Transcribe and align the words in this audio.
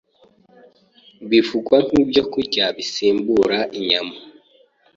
bivugwa 1.29 1.75
nk’ibyokurya 1.85 2.65
bisimbura 2.77 3.59
inyama. 3.77 4.15